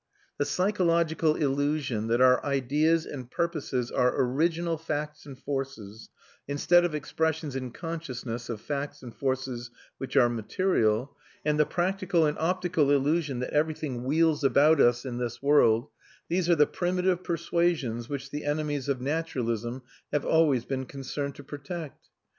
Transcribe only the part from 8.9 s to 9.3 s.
and